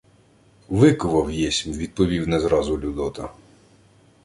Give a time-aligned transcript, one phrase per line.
[0.69, 3.29] —Викував єсмь...— відповів не зразу Людота.